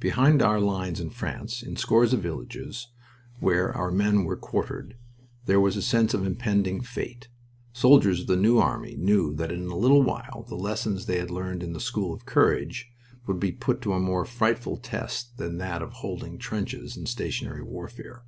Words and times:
Behind 0.00 0.42
our 0.42 0.58
lines 0.60 0.98
in 0.98 1.10
France, 1.10 1.62
in 1.62 1.76
scores 1.76 2.12
of 2.12 2.20
villages 2.22 2.88
where 3.38 3.72
our 3.76 3.92
men 3.92 4.24
were 4.24 4.36
quartered, 4.36 4.96
there 5.46 5.60
was 5.60 5.76
a 5.76 5.82
sense 5.82 6.12
of 6.14 6.26
impending 6.26 6.80
fate. 6.80 7.28
Soldiers 7.72 8.22
of 8.22 8.26
the 8.26 8.34
New 8.36 8.58
Army 8.58 8.96
knew 8.96 9.32
that 9.36 9.52
in 9.52 9.68
a 9.68 9.76
little 9.76 10.02
while 10.02 10.44
the 10.48 10.56
lessons 10.56 11.06
they 11.06 11.20
had 11.20 11.30
learned 11.30 11.62
in 11.62 11.74
the 11.74 11.78
School 11.80 12.12
of 12.12 12.26
Courage 12.26 12.90
would 13.28 13.38
be 13.38 13.52
put 13.52 13.80
to 13.82 13.92
a 13.92 14.00
more 14.00 14.24
frightful 14.24 14.78
test 14.78 15.36
than 15.36 15.58
that 15.58 15.80
of 15.80 15.92
holding 15.92 16.38
trenches 16.38 16.96
in 16.96 17.06
stationary 17.06 17.62
warfare. 17.62 18.24